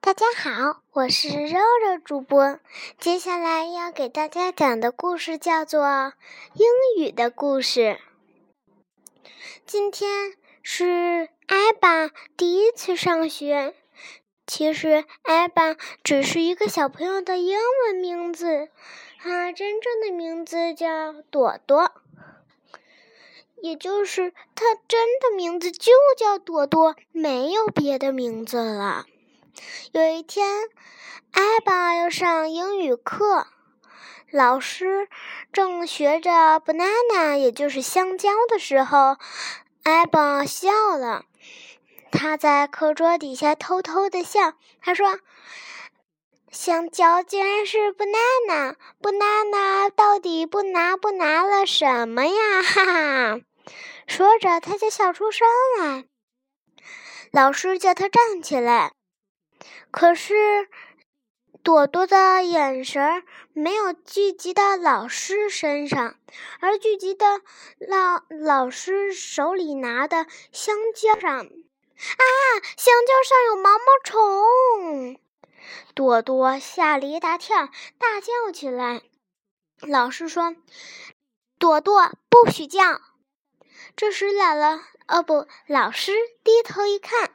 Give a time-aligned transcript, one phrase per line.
[0.00, 2.58] 大家好，我是肉肉主播。
[2.98, 5.82] 接下来要给大家讲的故事叫做
[6.54, 6.66] 《英
[6.98, 7.80] 语的故事》。
[9.64, 13.74] 今天是艾巴第一次上学。
[14.46, 15.74] 其实，艾巴
[16.04, 18.68] 只是一个小朋友的英文名字，
[19.18, 21.92] 他真正的名字叫朵朵，
[23.60, 29.06] 也就是他真的名字就叫朵朵，没有别的名字了。
[29.92, 30.46] 有一天，
[31.32, 33.46] 艾巴要上英语课，
[34.30, 35.08] 老师
[35.52, 36.30] 正学着
[36.60, 39.16] banana，也就是香蕉的时候，
[39.82, 41.24] 艾巴笑了。
[42.12, 44.54] 他在课桌底下偷偷的笑。
[44.80, 45.18] 他说
[46.50, 52.32] ：“香蕉竟然是 banana，banana 到底不拿不拿了什么呀？”
[52.64, 53.40] 哈哈，
[54.06, 55.46] 说着他就笑出声
[55.78, 56.04] 来。
[57.32, 58.92] 老师叫他站起来。
[59.90, 60.68] 可是，
[61.62, 66.16] 朵朵的眼神没有聚集到老师身上，
[66.60, 67.26] 而聚集到
[67.78, 71.38] 老老师手里拿的香蕉上。
[71.38, 72.24] 啊！
[72.76, 75.18] 香蕉上有毛毛虫！
[75.94, 79.00] 朵朵吓了一大跳，大叫起来。
[79.80, 80.54] 老师说
[81.58, 83.00] ：“朵朵，不许叫！”
[83.96, 86.12] 这时，姥姥哦不，老师
[86.44, 87.30] 低头一看。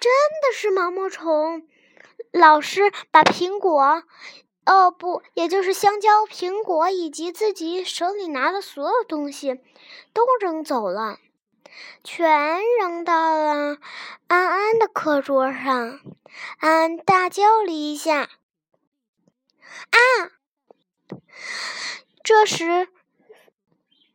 [0.00, 1.66] 真的是毛毛虫！
[2.32, 4.04] 老师把苹果，
[4.66, 9.60] 哦不，也就是香蕉、苹果以及自己手里拿的所有东西
[10.12, 11.18] 都扔走了，
[12.04, 13.78] 全扔到了
[14.26, 16.00] 安安的课桌上。
[16.58, 18.28] 安安大叫了一下
[19.90, 19.98] ：“啊！”
[22.22, 22.88] 这时，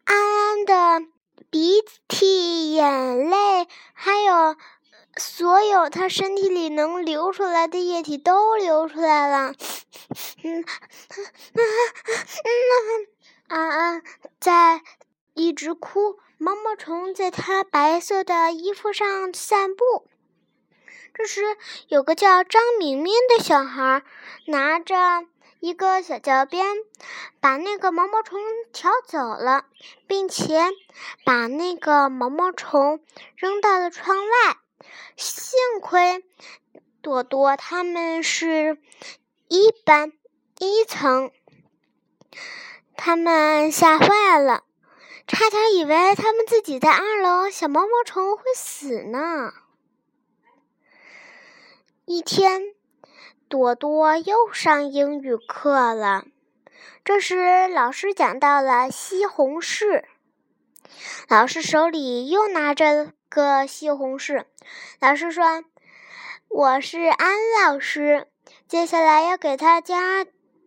[0.03, 1.07] 安安的
[1.49, 4.55] 鼻涕、眼泪还有。
[5.17, 9.53] 所有他身体里能流出来的液体都流出来了，
[10.43, 10.65] 嗯，
[13.47, 14.03] 安安
[14.39, 14.81] 在
[15.33, 20.07] 一直哭，毛毛虫在他白色的衣服上散步。
[21.13, 21.57] 这时，
[21.89, 24.03] 有个叫张明明的小孩
[24.47, 24.95] 拿着
[25.59, 26.65] 一个小教鞭，
[27.41, 28.39] 把那个毛毛虫
[28.71, 29.65] 挑走了，
[30.07, 30.61] 并且
[31.25, 33.01] 把那个毛毛虫
[33.35, 34.57] 扔到了窗外。
[35.15, 36.23] 幸亏
[37.01, 38.77] 朵朵他们是
[39.47, 40.13] 一班
[40.59, 41.31] 一层，
[42.95, 44.63] 他们吓坏了，
[45.27, 49.53] 差点以为他们自己在二楼，小毛毛虫会死呢。
[52.05, 52.75] 一天，
[53.47, 56.25] 朵朵又上英语课了，
[57.03, 60.03] 这时老师讲到了西红柿，
[61.27, 63.13] 老师手里又拿着。
[63.31, 64.43] 个西红柿，
[64.99, 65.63] 老师说
[66.49, 67.33] ：“我是安
[67.63, 68.27] 老师，
[68.67, 70.25] 接下来要给大家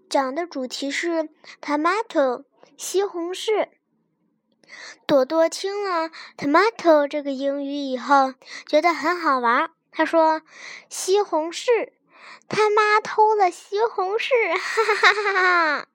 [0.09, 1.29] 讲的主题是
[1.61, 2.45] tomato
[2.79, 3.69] 西红柿。”
[5.07, 6.09] 朵朵听了
[6.39, 8.33] tomato 这个英语以后，
[8.67, 9.71] 觉得很好玩。
[9.93, 10.41] 他说
[10.89, 11.69] ：“西红柿，
[12.49, 15.33] 他妈偷了西红柿！”哈哈哈哈
[15.81, 15.87] 哈，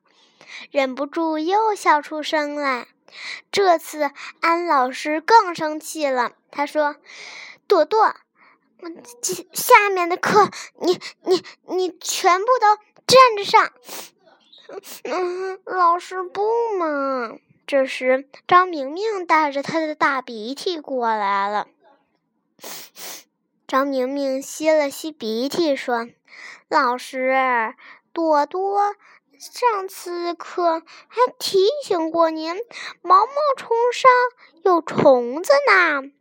[0.69, 2.87] 忍不住又笑出声来。
[3.51, 4.11] 这次
[4.41, 6.95] 安老师更生气了，他说
[7.67, 8.15] ：“朵朵，
[9.21, 10.49] 下下面的课
[10.79, 12.77] 你你你全部都
[13.07, 13.73] 站着上。”
[15.03, 16.43] 嗯，老师不
[16.77, 17.37] 嘛。
[17.65, 21.67] 这时张明明带着他的大鼻涕过来了。
[23.67, 26.07] 张明明吸了吸鼻涕，说
[26.67, 27.73] ：“老师，
[28.13, 28.95] 朵朵。”
[29.39, 32.57] 上次课还提醒过您，
[33.01, 34.11] 毛毛虫上
[34.63, 36.11] 有虫子呢。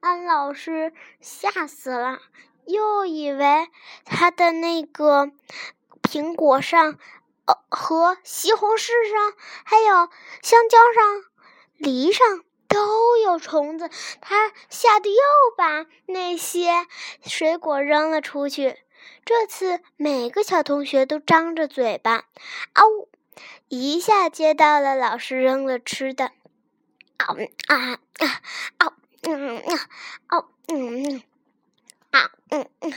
[0.00, 2.18] 安老师吓死了，
[2.64, 3.68] 又以为
[4.06, 5.30] 他的那个
[6.02, 6.98] 苹果上、
[7.44, 9.34] 呃和西红柿上，
[9.64, 10.08] 还有
[10.40, 11.24] 香蕉上、
[11.76, 13.90] 梨上都有虫子，
[14.22, 15.20] 他吓得又
[15.58, 16.86] 把那些
[17.22, 18.78] 水果扔了出去。
[19.24, 22.24] 这次每个小同学都张着嘴巴，
[22.72, 23.08] 啊呜！
[23.68, 26.32] 一下接到了老师扔了吃的，
[27.16, 27.26] 啊
[27.68, 28.42] 啊啊
[28.78, 28.92] 啊
[29.22, 29.88] 嗯啊
[30.26, 31.22] 啊嗯
[32.10, 32.92] 啊嗯嗯，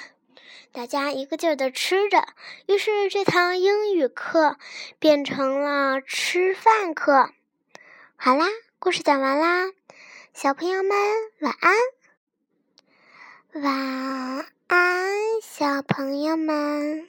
[0.71, 2.27] 大家一个劲儿的吃着，
[2.67, 4.57] 于是这堂英语课
[4.99, 7.31] 变成了吃饭课。
[8.15, 8.47] 好啦，
[8.79, 9.71] 故事讲完啦，
[10.33, 10.91] 小朋友们
[11.39, 11.75] 晚安，
[13.61, 15.05] 晚安。
[15.43, 17.07] 小朋友们。